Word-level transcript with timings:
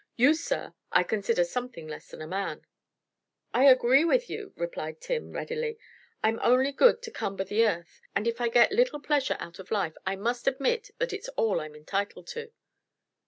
You, 0.15 0.33
sir, 0.33 0.73
I 0.91 1.03
consider 1.03 1.43
something 1.43 1.87
less 1.87 2.07
than 2.09 2.23
a 2.23 2.27
man." 2.27 2.65
"I 3.53 3.65
agree 3.65 4.03
with 4.03 4.31
you," 4.31 4.51
replied 4.55 4.99
Tim, 4.99 5.31
readily. 5.31 5.77
"I'm 6.23 6.39
only 6.41 6.71
good 6.71 7.03
to 7.03 7.11
cumber 7.11 7.43
the 7.43 7.67
earth, 7.67 8.01
and 8.15 8.27
if 8.27 8.41
I 8.41 8.49
get 8.49 8.71
little 8.71 8.99
pleasure 8.99 9.37
out 9.39 9.59
of 9.59 9.69
life 9.69 9.95
I 10.03 10.15
must 10.15 10.47
admit 10.47 10.89
that 10.97 11.13
it's 11.13 11.29
all 11.37 11.61
I'm 11.61 11.75
entitled 11.75 12.25
to." 12.29 12.49